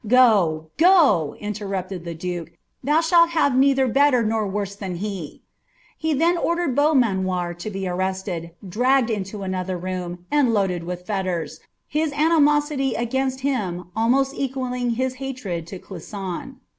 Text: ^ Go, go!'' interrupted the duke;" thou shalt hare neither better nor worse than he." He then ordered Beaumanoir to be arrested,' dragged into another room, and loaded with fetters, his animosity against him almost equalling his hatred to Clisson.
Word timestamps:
^ 0.05 0.07
Go, 0.09 0.71
go!'' 0.77 1.35
interrupted 1.39 2.05
the 2.05 2.15
duke;" 2.15 2.53
thou 2.83 3.01
shalt 3.01 3.29
hare 3.29 3.51
neither 3.51 3.87
better 3.87 4.23
nor 4.23 4.47
worse 4.47 4.75
than 4.75 4.95
he." 4.95 5.43
He 5.95 6.15
then 6.15 6.37
ordered 6.39 6.75
Beaumanoir 6.75 7.53
to 7.59 7.69
be 7.69 7.87
arrested,' 7.87 8.49
dragged 8.67 9.11
into 9.11 9.43
another 9.43 9.77
room, 9.77 10.25
and 10.31 10.51
loaded 10.55 10.85
with 10.85 11.05
fetters, 11.05 11.59
his 11.87 12.11
animosity 12.13 12.95
against 12.95 13.41
him 13.41 13.91
almost 13.95 14.33
equalling 14.35 14.89
his 14.97 15.13
hatred 15.21 15.67
to 15.67 15.77
Clisson. 15.77 16.55